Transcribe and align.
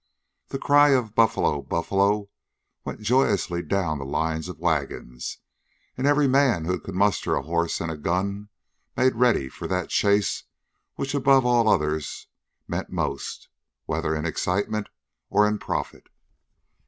The 0.47 0.57
cry 0.57 0.95
of 0.95 1.13
"Buffalo! 1.13 1.61
Buffalo!" 1.61 2.31
went 2.83 3.01
joyously 3.01 3.61
down 3.61 3.99
the 3.99 4.03
lines 4.03 4.49
of 4.49 4.57
wagons, 4.57 5.37
and 5.95 6.07
every 6.07 6.27
man 6.27 6.65
who 6.65 6.79
could 6.79 6.95
muster 6.95 7.35
a 7.35 7.43
horse 7.43 7.79
and 7.79 7.91
a 7.91 7.97
gun 7.97 8.49
made 8.97 9.13
ready 9.13 9.47
for 9.47 9.67
that 9.67 9.89
chase 9.89 10.45
which 10.95 11.13
above 11.13 11.45
all 11.45 11.69
others 11.69 12.25
meant 12.67 12.89
most, 12.89 13.47
whether 13.85 14.15
in 14.15 14.25
excitement 14.25 14.89
or 15.29 15.47
in 15.47 15.59
profit. 15.59 16.09